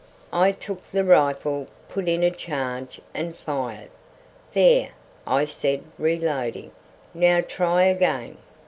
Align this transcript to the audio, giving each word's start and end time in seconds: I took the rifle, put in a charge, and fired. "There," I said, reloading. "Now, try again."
I 0.33 0.51
took 0.51 0.81
the 0.85 1.03
rifle, 1.03 1.67
put 1.87 2.07
in 2.09 2.23
a 2.23 2.31
charge, 2.31 2.99
and 3.13 3.35
fired. 3.35 3.91
"There," 4.51 4.89
I 5.27 5.45
said, 5.45 5.83
reloading. 5.99 6.71
"Now, 7.13 7.41
try 7.41 7.83
again." 7.83 8.37